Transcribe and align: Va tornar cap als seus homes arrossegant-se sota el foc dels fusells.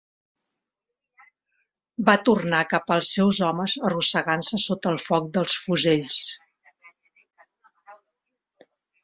Va 2.07 2.15
tornar 2.29 2.61
cap 2.71 2.93
als 2.95 3.11
seus 3.17 3.41
homes 3.49 3.75
arrossegant-se 3.91 4.61
sota 4.65 4.95
el 4.95 4.99
foc 5.05 5.29
dels 5.37 5.59
fusells. 5.67 6.19